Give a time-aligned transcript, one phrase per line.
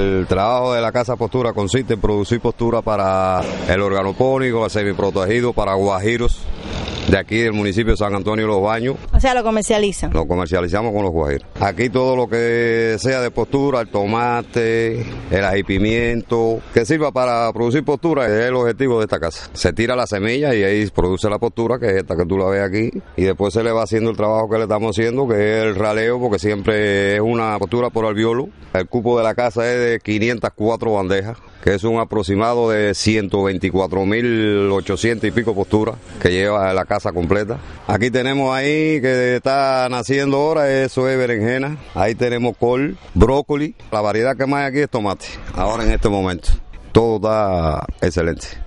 [0.00, 5.52] El trabajo de la casa postura consiste en producir postura para el organopónico, el semiprotegido,
[5.52, 6.40] para guajiros
[7.10, 8.96] de aquí del municipio de San Antonio de los Baños.
[9.12, 10.12] O sea, lo comercializan.
[10.12, 11.48] Lo comercializamos con los guajiros.
[11.58, 17.52] Aquí todo lo que sea de postura, el tomate, el ají pimiento, que sirva para
[17.52, 19.50] producir postura, es el objetivo de esta casa.
[19.52, 22.46] Se tira la semilla y ahí produce la postura, que es esta que tú la
[22.46, 25.34] ves aquí, y después se le va haciendo el trabajo que le estamos haciendo, que
[25.34, 28.50] es el raleo, porque siempre es una postura por albiolo.
[28.72, 35.24] El cupo de la casa es de 504 bandejas que es un aproximado de 124.800
[35.24, 37.58] y pico posturas que lleva la casa completa.
[37.86, 41.78] Aquí tenemos ahí que está naciendo ahora, eso es berenjena.
[41.94, 43.74] Ahí tenemos col, brócoli.
[43.90, 46.50] La variedad que más hay aquí es tomate, ahora en este momento.
[46.92, 48.60] Todo está excelente.